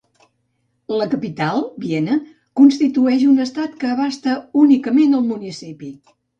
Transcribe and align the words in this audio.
La 1.01 1.05
capital, 1.11 1.61
Viena, 1.83 2.17
constitueix 2.61 3.27
un 3.35 3.45
estat 3.47 3.79
que 3.85 3.93
abasta 3.95 4.37
únicament 4.67 5.23
el 5.23 5.31
municipi. 5.33 5.95